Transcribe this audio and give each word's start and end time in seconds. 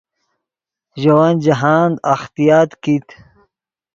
ژے 1.01 1.11
ون 1.17 1.33
جاہند 1.43 1.95
اختیاط 2.13 2.69
کیت 2.81 3.07